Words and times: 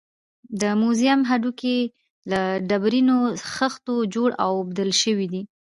د 0.61 0.63
موزیم 0.81 1.19
هډوکي 1.29 1.79
له 2.31 2.41
ډبرینو 2.69 3.17
خښتو 3.53 3.95
جوړ 4.13 4.29
او 4.43 4.49
اوبدل 4.59 4.89
شوي 5.01 5.27
دي. 5.33 5.41